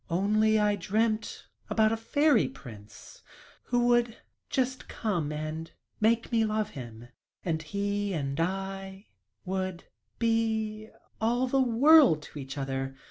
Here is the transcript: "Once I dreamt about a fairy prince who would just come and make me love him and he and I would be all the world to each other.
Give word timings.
"Once 0.09 0.57
I 0.57 0.75
dreamt 0.77 1.45
about 1.69 1.91
a 1.91 1.95
fairy 1.95 2.47
prince 2.49 3.21
who 3.65 3.85
would 3.85 4.17
just 4.49 4.87
come 4.87 5.31
and 5.31 5.69
make 5.99 6.31
me 6.31 6.43
love 6.43 6.71
him 6.71 7.09
and 7.45 7.61
he 7.61 8.11
and 8.11 8.39
I 8.39 9.05
would 9.45 9.83
be 10.17 10.89
all 11.21 11.45
the 11.45 11.61
world 11.61 12.23
to 12.23 12.39
each 12.39 12.57
other. 12.57 12.95